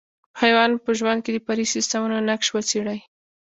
په 0.33 0.37
حیوان 0.43 0.71
په 0.85 0.91
ژوند 0.99 1.19
کې 1.23 1.31
د 1.33 1.37
فرعي 1.45 1.65
سیسټمونو 1.75 2.17
نقش 2.29 2.47
وڅېړئ. 2.51 2.99